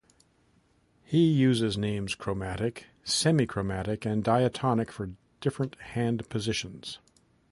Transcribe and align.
He 1.03 1.31
uses 1.31 1.77
names 1.77 2.15
chromatic, 2.15 2.87
semi-chromatic 3.03 4.03
and 4.03 4.23
diatonic 4.23 4.89
for 4.91 5.11
different 5.41 5.75
hand 5.75 6.27
positions. 6.27 6.97